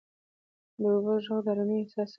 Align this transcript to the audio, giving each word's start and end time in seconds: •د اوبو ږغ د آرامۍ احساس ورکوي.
•د 0.81 0.83
اوبو 0.91 1.13
ږغ 1.23 1.37
د 1.45 1.47
آرامۍ 1.51 1.77
احساس 1.81 2.07
ورکوي. 2.07 2.09